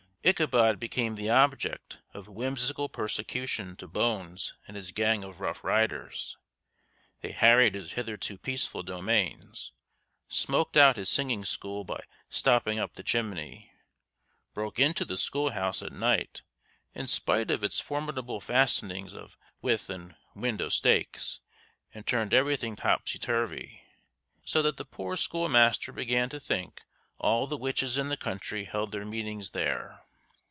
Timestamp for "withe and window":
19.63-20.69